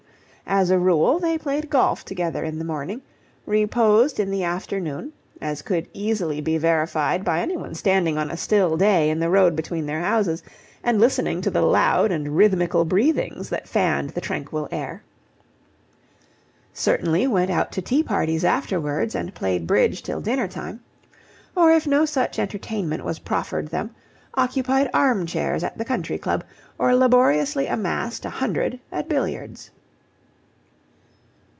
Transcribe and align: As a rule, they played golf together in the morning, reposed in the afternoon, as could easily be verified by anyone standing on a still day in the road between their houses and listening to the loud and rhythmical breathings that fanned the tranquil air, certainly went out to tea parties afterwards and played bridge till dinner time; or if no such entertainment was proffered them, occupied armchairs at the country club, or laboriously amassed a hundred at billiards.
As 0.53 0.69
a 0.69 0.77
rule, 0.77 1.17
they 1.17 1.37
played 1.37 1.69
golf 1.69 2.03
together 2.03 2.43
in 2.43 2.59
the 2.59 2.65
morning, 2.65 3.01
reposed 3.45 4.19
in 4.19 4.29
the 4.29 4.43
afternoon, 4.43 5.13
as 5.39 5.61
could 5.61 5.87
easily 5.93 6.41
be 6.41 6.57
verified 6.57 7.23
by 7.23 7.39
anyone 7.39 7.73
standing 7.73 8.17
on 8.17 8.29
a 8.29 8.35
still 8.35 8.75
day 8.75 9.09
in 9.09 9.21
the 9.21 9.29
road 9.29 9.55
between 9.55 9.85
their 9.85 10.01
houses 10.01 10.43
and 10.83 10.99
listening 10.99 11.39
to 11.39 11.49
the 11.49 11.61
loud 11.61 12.11
and 12.11 12.35
rhythmical 12.35 12.83
breathings 12.83 13.47
that 13.47 13.65
fanned 13.65 14.09
the 14.09 14.19
tranquil 14.19 14.67
air, 14.71 15.03
certainly 16.73 17.25
went 17.27 17.49
out 17.49 17.71
to 17.71 17.81
tea 17.81 18.03
parties 18.03 18.43
afterwards 18.43 19.15
and 19.15 19.33
played 19.33 19.65
bridge 19.65 20.03
till 20.03 20.19
dinner 20.19 20.49
time; 20.49 20.81
or 21.55 21.71
if 21.71 21.87
no 21.87 22.03
such 22.03 22.37
entertainment 22.37 23.05
was 23.05 23.19
proffered 23.19 23.69
them, 23.69 23.91
occupied 24.33 24.89
armchairs 24.93 25.63
at 25.63 25.77
the 25.77 25.85
country 25.85 26.17
club, 26.17 26.43
or 26.77 26.93
laboriously 26.93 27.67
amassed 27.67 28.25
a 28.25 28.29
hundred 28.29 28.81
at 28.91 29.07
billiards. 29.07 29.71